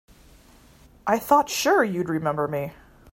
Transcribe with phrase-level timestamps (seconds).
[1.05, 2.73] I thought sure you'd remember me.